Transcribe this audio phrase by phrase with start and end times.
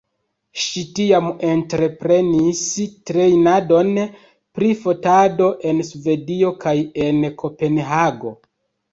[0.59, 2.61] Ŝi tiam entreprenis
[3.09, 3.91] trejnadon
[4.59, 6.73] pri fotado en Svedio kaj
[7.05, 8.33] en Kopenhago.